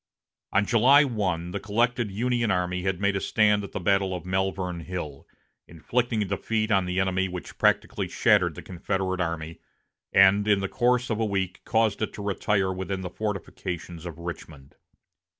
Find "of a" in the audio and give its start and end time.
11.11-11.23